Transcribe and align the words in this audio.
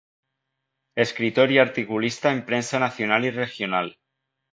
Escritor 0.95 1.51
y 1.51 1.59
articulista 1.59 2.31
en 2.31 2.43
prensa 2.43 2.79
nacional 2.79 3.23
y 3.25 3.29
regional. 3.29 3.99